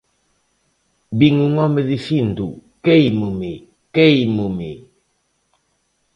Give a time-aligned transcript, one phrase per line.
[1.19, 2.45] Vin un home dicindo
[2.83, 3.53] quéimome,
[3.95, 4.71] quéimome.